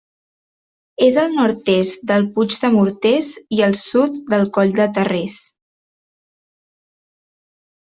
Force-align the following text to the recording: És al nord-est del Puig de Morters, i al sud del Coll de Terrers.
És 1.07 1.19
al 1.23 1.35
nord-est 1.39 2.07
del 2.13 2.25
Puig 2.39 2.57
de 2.65 2.73
Morters, 2.77 3.31
i 3.59 3.63
al 3.69 3.79
sud 3.85 4.19
del 4.35 4.49
Coll 4.59 4.77
de 4.83 4.91
Terrers. 5.01 5.41